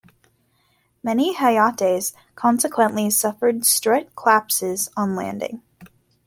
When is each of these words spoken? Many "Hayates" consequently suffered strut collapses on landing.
Many 1.03 1.35
"Hayates" 1.35 2.13
consequently 2.33 3.11
suffered 3.11 3.67
strut 3.67 4.15
collapses 4.15 4.89
on 4.97 5.15
landing. 5.15 5.61